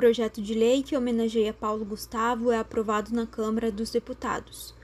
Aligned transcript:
projeto 0.00 0.40
de 0.40 0.54
lei 0.54 0.82
que 0.82 0.96
homenageia 0.96 1.52
Paulo 1.52 1.84
Gustavo 1.84 2.50
é 2.50 2.58
aprovado 2.58 3.14
na 3.14 3.26
Câmara 3.26 3.70
dos 3.70 3.90
Deputados. 3.90 4.74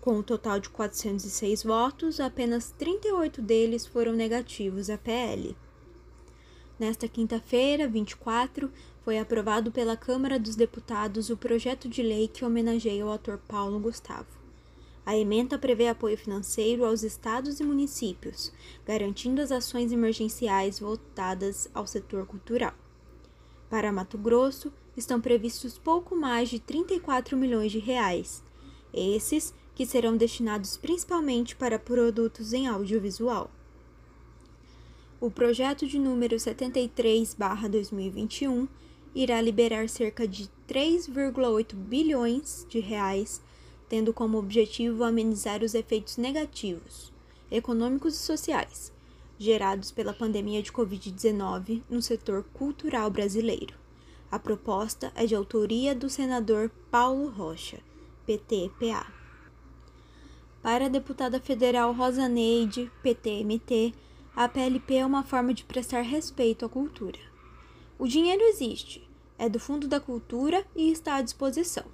Com 0.00 0.20
um 0.20 0.22
total 0.22 0.58
de 0.58 0.70
406 0.70 1.62
votos, 1.62 2.18
apenas 2.18 2.70
38 2.78 3.42
deles 3.42 3.84
foram 3.84 4.14
negativos 4.14 4.88
à 4.88 4.96
PL. 4.96 5.54
Nesta 6.78 7.06
quinta-feira, 7.06 7.86
24, 7.86 8.72
foi 9.04 9.18
aprovado 9.18 9.70
pela 9.70 9.94
Câmara 9.94 10.38
dos 10.38 10.56
Deputados 10.56 11.28
o 11.28 11.36
projeto 11.36 11.86
de 11.86 12.02
lei 12.02 12.26
que 12.26 12.42
homenageia 12.42 13.04
o 13.04 13.12
ator 13.12 13.38
Paulo 13.46 13.78
Gustavo. 13.78 14.40
A 15.04 15.14
emenda 15.14 15.58
prevê 15.58 15.88
apoio 15.88 16.16
financeiro 16.16 16.86
aos 16.86 17.02
estados 17.02 17.60
e 17.60 17.62
municípios, 17.62 18.50
garantindo 18.86 19.42
as 19.42 19.52
ações 19.52 19.92
emergenciais 19.92 20.80
voltadas 20.80 21.68
ao 21.74 21.86
setor 21.86 22.24
cultural. 22.24 22.72
Para 23.72 23.90
Mato 23.90 24.18
Grosso, 24.18 24.70
estão 24.94 25.18
previstos 25.18 25.78
pouco 25.78 26.14
mais 26.14 26.50
de 26.50 26.60
34 26.60 27.34
milhões 27.38 27.72
de 27.72 27.78
reais. 27.78 28.44
Esses 28.92 29.54
que 29.74 29.86
serão 29.86 30.14
destinados 30.14 30.76
principalmente 30.76 31.56
para 31.56 31.78
produtos 31.78 32.52
em 32.52 32.66
audiovisual. 32.66 33.50
O 35.18 35.30
projeto 35.30 35.86
de 35.86 35.98
número 35.98 36.38
73/2021 36.38 38.68
irá 39.14 39.40
liberar 39.40 39.88
cerca 39.88 40.28
de 40.28 40.50
3,8 40.68 41.74
bilhões 41.74 42.66
de 42.68 42.78
reais, 42.78 43.40
tendo 43.88 44.12
como 44.12 44.36
objetivo 44.36 45.02
amenizar 45.02 45.64
os 45.64 45.72
efeitos 45.72 46.18
negativos, 46.18 47.10
econômicos 47.50 48.16
e 48.16 48.18
sociais, 48.18 48.92
gerados 49.42 49.90
pela 49.90 50.12
pandemia 50.12 50.62
de 50.62 50.70
COVID-19 50.70 51.82
no 51.90 52.00
setor 52.00 52.44
cultural 52.54 53.10
brasileiro. 53.10 53.74
A 54.30 54.38
proposta 54.38 55.12
é 55.16 55.26
de 55.26 55.34
autoria 55.34 55.94
do 55.94 56.08
senador 56.08 56.70
Paulo 56.90 57.28
Rocha, 57.28 57.80
PT-PA. 58.24 59.04
Para 60.62 60.86
a 60.86 60.88
deputada 60.88 61.40
federal 61.40 61.92
Rosa 61.92 62.28
Neide, 62.28 62.90
PTMT, 63.02 63.92
a 64.34 64.48
PLP 64.48 64.94
é 64.94 65.04
uma 65.04 65.24
forma 65.24 65.52
de 65.52 65.64
prestar 65.64 66.02
respeito 66.02 66.64
à 66.64 66.68
cultura. 66.68 67.18
O 67.98 68.06
dinheiro 68.06 68.42
existe, 68.44 69.06
é 69.36 69.48
do 69.48 69.58
Fundo 69.58 69.88
da 69.88 69.98
Cultura 69.98 70.64
e 70.76 70.90
está 70.90 71.16
à 71.16 71.22
disposição. 71.22 71.84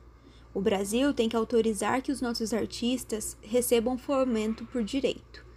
O 0.53 0.61
Brasil 0.61 1.15
tem 1.15 1.29
que 1.29 1.37
autorizar 1.37 2.03
que 2.03 2.13
os 2.13 2.21
nossos 2.21 2.53
artistas 2.53 3.39
recebam 3.41 3.97
fomento 3.97 4.67
por 4.67 4.85
direito. 4.85 5.48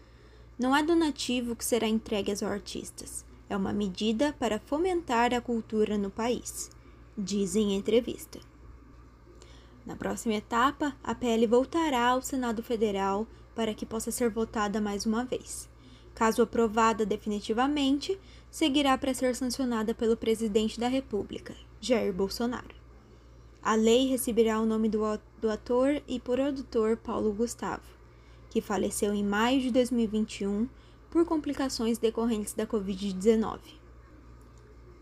Não 0.61 0.75
é 0.75 0.83
donativo 0.83 1.55
que 1.55 1.65
será 1.65 1.87
entregue 1.87 2.29
aos 2.29 2.43
artistas, 2.43 3.25
é 3.49 3.57
uma 3.57 3.73
medida 3.73 4.31
para 4.37 4.59
fomentar 4.59 5.33
a 5.33 5.41
cultura 5.41 5.97
no 5.97 6.11
país, 6.11 6.69
dizem 7.17 7.71
em 7.73 7.77
entrevista. 7.77 8.37
Na 9.83 9.95
próxima 9.95 10.35
etapa, 10.35 10.95
a 11.03 11.15
PL 11.15 11.47
voltará 11.47 12.09
ao 12.09 12.21
Senado 12.21 12.61
Federal 12.61 13.25
para 13.55 13.73
que 13.73 13.87
possa 13.87 14.11
ser 14.11 14.29
votada 14.29 14.79
mais 14.79 15.03
uma 15.03 15.25
vez. 15.25 15.67
Caso 16.13 16.43
aprovada 16.43 17.07
definitivamente, 17.07 18.19
seguirá 18.51 18.95
para 18.99 19.15
ser 19.15 19.35
sancionada 19.35 19.95
pelo 19.95 20.15
presidente 20.15 20.79
da 20.79 20.87
República, 20.87 21.55
Jair 21.79 22.13
Bolsonaro. 22.13 22.75
A 23.63 23.73
lei 23.73 24.09
receberá 24.09 24.61
o 24.61 24.67
nome 24.67 24.89
do 24.89 25.49
ator 25.49 26.03
e 26.07 26.19
produtor 26.19 26.97
Paulo 26.97 27.33
Gustavo, 27.33 27.99
que 28.51 28.61
faleceu 28.61 29.15
em 29.15 29.23
maio 29.23 29.59
de 29.61 29.71
2021 29.71 30.69
por 31.09 31.25
complicações 31.25 31.97
decorrentes 31.97 32.53
da 32.53 32.67
Covid-19. 32.67 33.57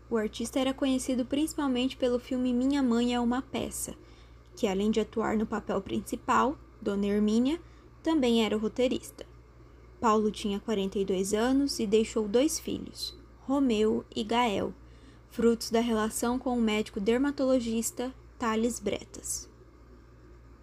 O 0.08 0.16
artista 0.16 0.58
era 0.58 0.72
conhecido 0.72 1.26
principalmente 1.26 1.98
pelo 1.98 2.18
filme 2.18 2.54
Minha 2.54 2.82
Mãe 2.82 3.14
é 3.14 3.20
uma 3.20 3.42
Peça 3.42 3.94
que 4.60 4.66
além 4.66 4.90
de 4.90 5.00
atuar 5.00 5.36
no 5.36 5.46
papel 5.46 5.80
principal, 5.80 6.58
Dona 6.80 7.06
Hermínia, 7.06 7.60
também 8.02 8.44
era 8.44 8.56
roteirista. 8.56 9.26
Paulo 10.00 10.30
tinha 10.30 10.60
42 10.60 11.34
anos 11.34 11.78
e 11.78 11.86
deixou 11.86 12.26
dois 12.28 12.58
filhos, 12.58 13.16
Romeu 13.46 14.04
e 14.14 14.22
Gael, 14.24 14.74
frutos 15.30 15.70
da 15.70 15.80
relação 15.80 16.38
com 16.38 16.56
o 16.56 16.60
médico 16.60 17.00
dermatologista 17.00 18.14
Thales 18.38 18.80
Bretas. 18.80 19.49